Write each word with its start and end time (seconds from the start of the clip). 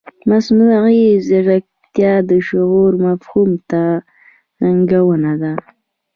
مصنوعي 0.29 1.03
ځیرکتیا 1.27 2.13
د 2.29 2.31
شعور 2.47 2.91
مفهوم 3.05 3.49
ته 3.69 3.83
ننګونه 4.61 5.33
ده. 5.41 5.53